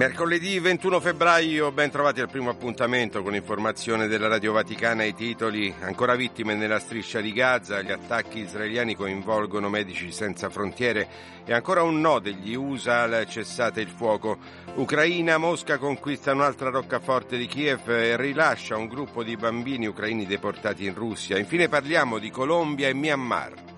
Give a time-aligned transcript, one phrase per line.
[0.00, 5.74] Mercoledì 21 febbraio, ben trovati al primo appuntamento con l'informazione della Radio Vaticana i titoli
[5.80, 11.06] ancora vittime nella striscia di Gaza, gli attacchi israeliani coinvolgono medici senza frontiere
[11.44, 14.38] e ancora un no degli USA al cessate il fuoco.
[14.76, 20.86] Ucraina, Mosca conquista un'altra roccaforte di Kiev e rilascia un gruppo di bambini ucraini deportati
[20.86, 21.36] in Russia.
[21.36, 23.69] Infine parliamo di Colombia e Myanmar.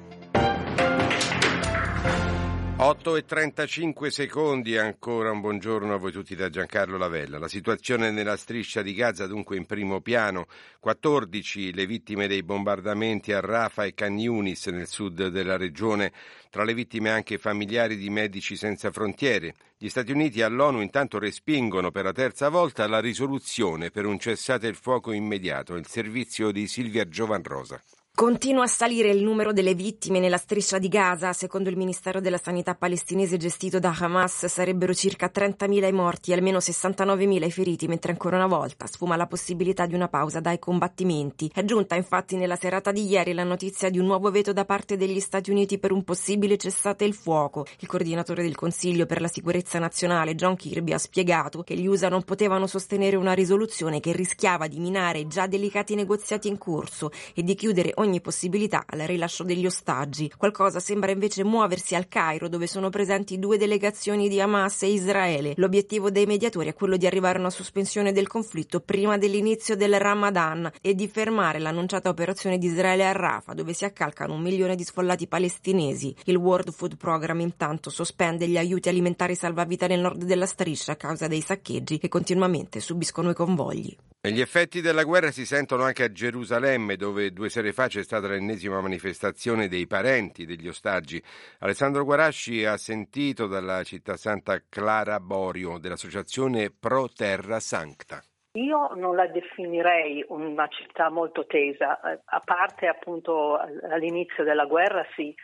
[2.75, 7.39] 8 e 35 secondi, ancora un buongiorno a voi tutti da Giancarlo Lavella.
[7.39, 10.47] La situazione nella striscia di Gaza dunque in primo piano,
[10.81, 16.13] 14 le vittime dei bombardamenti a Rafa e Khan nel sud della regione,
[16.51, 19.55] tra le vittime anche familiari di Medici Senza Frontiere.
[19.79, 24.19] Gli Stati Uniti e l'ONU intanto respingono per la terza volta la risoluzione per un
[24.19, 27.81] cessate il fuoco immediato, il servizio di Silvia Giovanrosa.
[28.15, 31.33] Continua a salire il numero delle vittime nella striscia di Gaza.
[31.33, 36.35] Secondo il Ministero della Sanità palestinese gestito da Hamas sarebbero circa 30.000 i morti e
[36.35, 40.59] almeno 69.000 i feriti, mentre ancora una volta sfuma la possibilità di una pausa dai
[40.59, 41.51] combattimenti.
[41.53, 44.99] È giunta infatti nella serata di ieri la notizia di un nuovo veto da parte
[44.99, 47.65] degli Stati Uniti per un possibile cessate il fuoco.
[47.79, 52.11] Il coordinatore del Consiglio per la sicurezza nazionale, John Kirby, ha spiegato che gli USA
[52.11, 57.43] non potevano sostenere una risoluzione che rischiava di minare già delicati negoziati in corso e
[57.43, 60.31] di chiudere ogni possibilità al rilascio degli ostaggi.
[60.37, 65.55] Qualcosa sembra invece muoversi al Cairo, dove sono presenti due delegazioni di Hamas e Israele.
[65.57, 69.99] L'obiettivo dei mediatori è quello di arrivare a una sospensione del conflitto prima dell'inizio del
[69.99, 74.77] Ramadan e di fermare l'annunciata operazione di Israele a Rafah, dove si accalcano un milione
[74.77, 76.15] di sfollati palestinesi.
[76.25, 80.97] Il World Food Program intanto sospende gli aiuti alimentari salvavita nel nord della striscia a
[80.97, 83.97] causa dei saccheggi che continuamente subiscono i convogli.
[84.25, 88.05] E gli effetti della guerra si sentono anche a Gerusalemme, dove due sere fa c'è
[88.05, 91.21] stata l'ennesima manifestazione dei parenti degli ostaggi.
[91.59, 98.23] Alessandro Guarasci ha sentito dalla città santa Clara Borio dell'associazione Pro Terra Sancta.
[98.53, 103.59] Io non la definirei una città molto tesa, a parte appunto
[103.91, 105.35] all'inizio della guerra sì,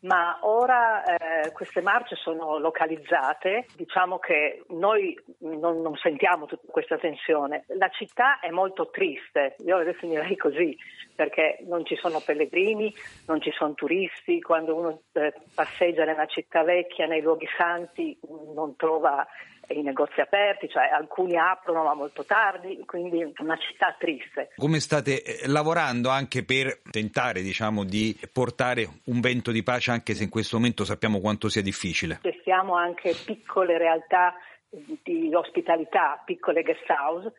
[0.00, 6.98] ma ora eh, queste marce sono localizzate, diciamo che noi non, non, sentiamo tutta questa
[6.98, 7.64] tensione.
[7.68, 10.76] La città è molto triste, io la definirei così,
[11.14, 12.94] perché non ci sono pellegrini,
[13.26, 18.16] non ci sono turisti, quando uno eh, passeggia nella città vecchia, nei luoghi santi,
[18.54, 19.26] non trova
[19.74, 24.50] i negozi aperti, cioè alcuni aprono ma molto tardi, quindi una città triste.
[24.56, 30.14] Come state eh, lavorando anche per tentare diciamo, di portare un vento di pace anche
[30.14, 32.18] se in questo momento sappiamo quanto sia difficile?
[32.22, 34.34] Gestiamo anche piccole realtà
[34.70, 37.32] di ospitalità, piccole guest house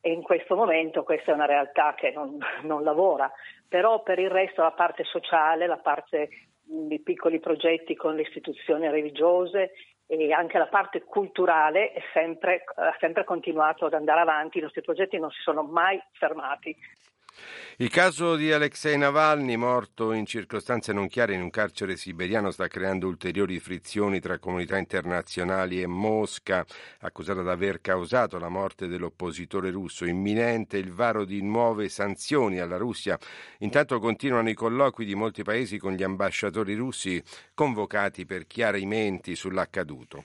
[0.00, 3.30] e in questo momento questa è una realtà che non, non lavora,
[3.68, 6.28] però per il resto la parte sociale, la parte
[6.62, 9.72] di piccoli progetti con le istituzioni religiose
[10.10, 15.16] e anche la parte culturale sempre, ha sempre continuato ad andare avanti, i nostri progetti
[15.20, 16.76] non si sono mai fermati.
[17.76, 22.68] Il caso di Alexei Navalny, morto in circostanze non chiare in un carcere siberiano, sta
[22.68, 26.64] creando ulteriori frizioni tra comunità internazionali e Mosca,
[27.00, 30.04] accusata di aver causato la morte dell'oppositore russo.
[30.04, 33.18] Imminente il varo di nuove sanzioni alla Russia.
[33.60, 37.22] Intanto continuano i colloqui di molti paesi con gli ambasciatori russi
[37.54, 40.24] convocati per chiarimenti sull'accaduto.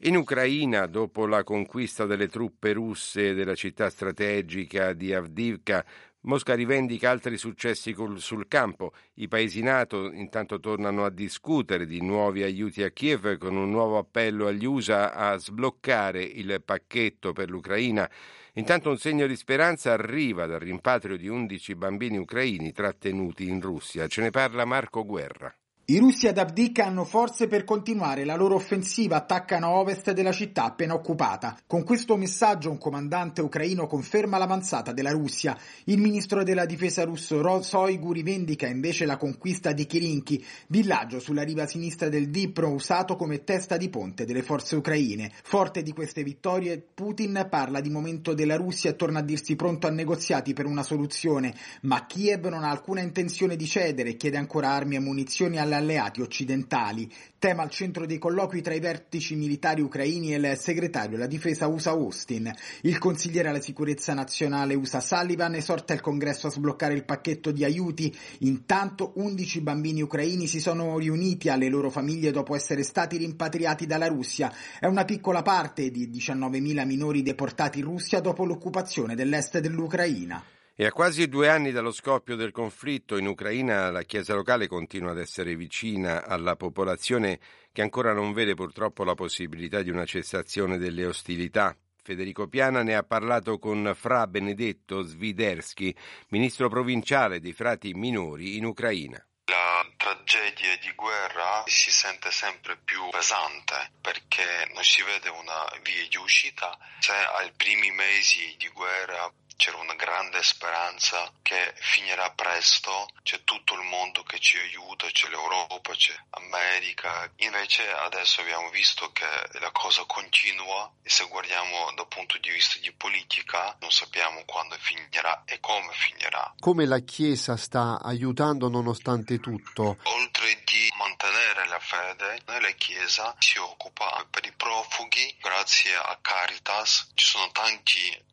[0.00, 5.82] In Ucraina, dopo la conquista delle truppe russe della città strategica di Avdivka,
[6.26, 8.92] Mosca rivendica altri successi sul campo.
[9.14, 13.96] I paesi NATO intanto tornano a discutere di nuovi aiuti a Kiev con un nuovo
[13.96, 18.10] appello agli USA a sbloccare il pacchetto per l'Ucraina.
[18.54, 24.08] Intanto un segno di speranza arriva dal rimpatrio di 11 bambini ucraini trattenuti in Russia.
[24.08, 25.54] Ce ne parla Marco Guerra.
[25.88, 30.32] I russi ad Avdiivka hanno forze per continuare la loro offensiva, attaccano a ovest della
[30.32, 31.56] città appena occupata.
[31.64, 35.56] Con questo messaggio un comandante ucraino conferma l'avanzata della Russia.
[35.84, 41.68] Il ministro della difesa russo Shoigu rivendica invece la conquista di Kirinki, villaggio sulla riva
[41.68, 45.30] sinistra del Dnipro usato come testa di ponte delle forze ucraine.
[45.44, 49.86] Forte di queste vittorie, Putin parla di momento della Russia e torna a dirsi pronto
[49.86, 54.36] a negoziati per una soluzione, ma Kiev non ha alcuna intenzione di cedere e chiede
[54.36, 59.36] ancora armi e munizioni alla alleati occidentali, tema al centro dei colloqui tra i vertici
[59.36, 62.52] militari ucraini e il segretario alla difesa USA Austin.
[62.82, 67.64] Il consigliere alla sicurezza nazionale USA Sullivan esorta il congresso a sbloccare il pacchetto di
[67.64, 68.14] aiuti.
[68.40, 74.08] Intanto 11 bambini ucraini si sono riuniti alle loro famiglie dopo essere stati rimpatriati dalla
[74.08, 74.52] Russia.
[74.80, 80.42] È una piccola parte di 19.000 minori deportati in Russia dopo l'occupazione dell'est dell'Ucraina.
[80.78, 85.12] E a quasi due anni dallo scoppio del conflitto in Ucraina, la Chiesa locale continua
[85.12, 87.40] ad essere vicina alla popolazione
[87.72, 91.74] che ancora non vede purtroppo la possibilità di una cessazione delle ostilità.
[92.02, 95.96] Federico Piana ne ha parlato con Fra Benedetto Sviderski,
[96.28, 99.16] ministro provinciale dei frati minori in Ucraina.
[99.46, 106.06] La tragedia di guerra si sente sempre più pesante perché non si vede una via
[106.06, 106.76] di uscita.
[106.98, 113.74] Se ai primi mesi di guerra c'era una grande speranza che finirà presto, c'è tutto
[113.74, 119.26] il mondo che ci aiuta, c'è l'Europa, c'è America, invece adesso abbiamo visto che
[119.58, 124.76] la cosa continua e se guardiamo dal punto di vista di politica non sappiamo quando
[124.78, 126.54] finirà e come finirà.
[126.60, 129.96] Come la Chiesa sta aiutando nonostante tutto?
[130.02, 137.10] Oltre di mantenere la fede, la Chiesa si occupa per i profughi, grazie a Caritas
[137.14, 137.84] ci sono tante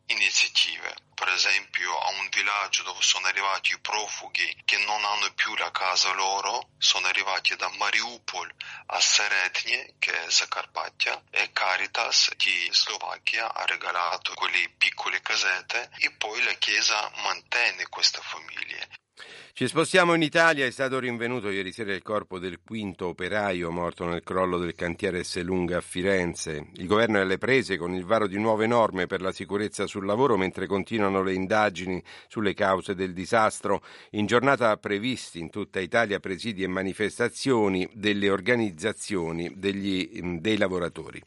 [0.06, 5.54] iniziative per esempio a un villaggio dove sono arrivati i profughi che non hanno più
[5.54, 8.52] la casa loro, sono arrivati da Mariupol
[8.86, 16.10] a Seretnie, che è Zacarpattia, e Caritas di Slovacchia ha regalato quelle piccole casette e
[16.10, 18.88] poi la Chiesa mantiene queste famiglie.
[19.52, 24.04] Ci spostiamo in Italia, è stato rinvenuto ieri sera il corpo del quinto operaio morto
[24.04, 26.70] nel crollo del cantiere Esselunga a Firenze.
[26.74, 30.04] Il governo è alle prese con il varo di nuove norme per la sicurezza sul
[30.04, 33.84] lavoro mentre continuano le indagini sulle cause del disastro.
[34.10, 41.22] In giornata previsti in tutta Italia presidi e manifestazioni delle organizzazioni degli, dei lavoratori.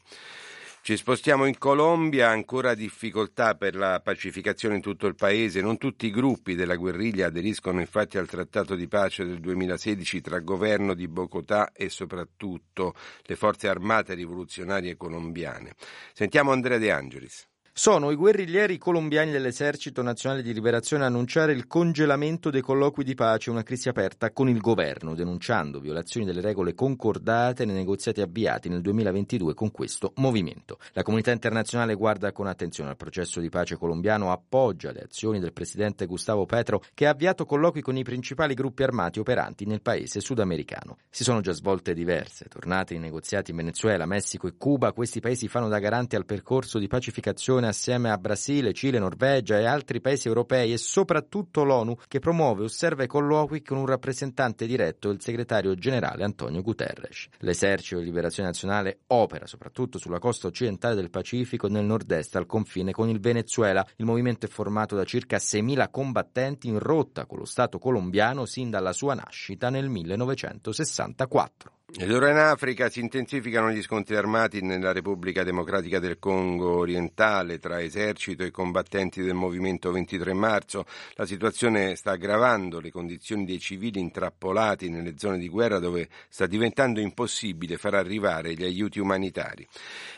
[0.88, 5.60] Ci spostiamo in Colombia, ancora difficoltà per la pacificazione in tutto il paese.
[5.60, 10.38] Non tutti i gruppi della guerriglia aderiscono infatti al trattato di pace del 2016 tra
[10.38, 12.94] governo di Bogotà e soprattutto
[13.24, 15.74] le forze armate rivoluzionarie colombiane.
[16.14, 17.46] Sentiamo Andrea De Angelis.
[17.78, 23.14] Sono i guerriglieri colombiani dell'Esercito Nazionale di Liberazione a annunciare il congelamento dei colloqui di
[23.14, 28.68] pace, una crisi aperta con il governo, denunciando violazioni delle regole concordate nei negoziati avviati
[28.68, 30.80] nel 2022 con questo movimento.
[30.94, 35.52] La comunità internazionale guarda con attenzione al processo di pace colombiano, appoggia le azioni del
[35.52, 40.18] presidente Gustavo Petro, che ha avviato colloqui con i principali gruppi armati operanti nel paese
[40.18, 40.96] sudamericano.
[41.10, 44.92] Si sono già svolte diverse tornate i negoziati in Venezuela, Messico e Cuba.
[44.92, 49.64] Questi paesi fanno da garanti al percorso di pacificazione assieme a Brasile, Cile, Norvegia e
[49.64, 55.10] altri paesi europei e soprattutto l'ONU che promuove, osserva i colloqui con un rappresentante diretto,
[55.10, 57.28] il segretario generale Antonio Guterres.
[57.38, 62.92] L'esercito di liberazione nazionale opera soprattutto sulla costa occidentale del Pacifico nel nord-est al confine
[62.92, 63.86] con il Venezuela.
[63.96, 68.70] Il movimento è formato da circa 6.000 combattenti in rotta con lo Stato colombiano sin
[68.70, 71.77] dalla sua nascita nel 1964.
[71.90, 77.58] Ed ora in Africa si intensificano gli scontri armati nella Repubblica Democratica del Congo orientale
[77.58, 80.84] tra esercito e combattenti del movimento 23 marzo.
[81.14, 86.46] La situazione sta aggravando le condizioni dei civili intrappolati nelle zone di guerra dove sta
[86.46, 89.66] diventando impossibile far arrivare gli aiuti umanitari.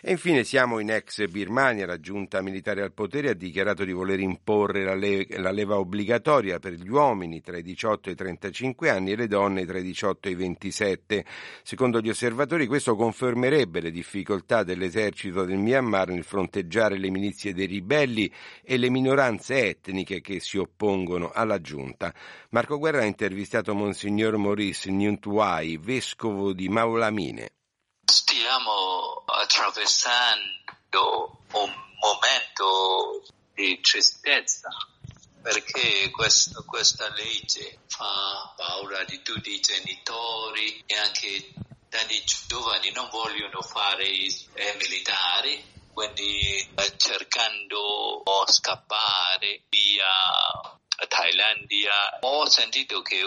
[0.03, 4.19] E infine siamo in ex Birmania, la giunta militare al potere ha dichiarato di voler
[4.19, 8.91] imporre la, le- la leva obbligatoria per gli uomini tra i 18 e i 35
[8.91, 11.25] anni e le donne tra i 18 e i 27.
[11.63, 17.67] Secondo gli osservatori questo confermerebbe le difficoltà dell'esercito del Myanmar nel fronteggiare le milizie dei
[17.67, 22.13] ribelli e le minoranze etniche che si oppongono alla giunta.
[22.51, 27.53] Marco Guerra ha intervistato Monsignor Maurice Nyuntwai, vescovo di Maulamine.
[28.05, 33.23] Stiamo attraversando un momento
[33.55, 34.69] di tristezza
[35.43, 38.55] perché questo, questa legge fa
[39.05, 41.53] di tutti i genitori e anche
[41.89, 52.19] tanti giovani non vogliono fare i eh, militari, quindi eh, cercando di scappare via Thailandia.
[52.21, 53.21] Ho sentito che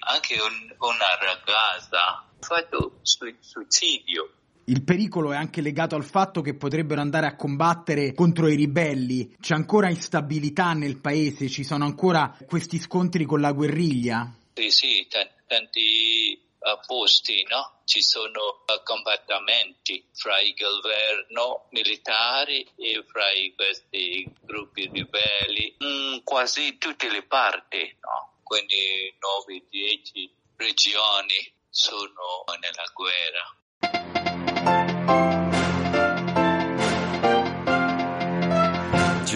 [0.00, 4.32] anche un, una ragazza ha fatto suicidio
[4.68, 9.34] il pericolo è anche legato al fatto che potrebbero andare a combattere contro i ribelli.
[9.40, 14.30] C'è ancora instabilità nel paese, ci sono ancora questi scontri con la guerriglia.
[14.66, 17.82] Sì, t- tanti uh, posti, no?
[17.84, 26.76] Ci sono uh, combattimenti fra il governo militare e fra questi gruppi ribelli, in quasi
[26.76, 28.40] tutte le parti, no?
[28.42, 29.14] Quindi
[29.46, 33.56] 9-10 regioni sono nella guerra.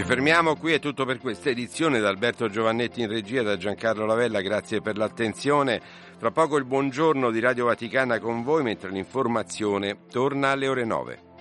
[0.03, 4.05] Ci fermiamo qui, è tutto per questa edizione da Alberto Giovannetti in regia, da Giancarlo
[4.05, 5.81] Lavella, grazie per l'attenzione.
[6.19, 11.32] Fra poco il buongiorno di Radio Vaticana con voi, mentre l'informazione torna alle ore 9.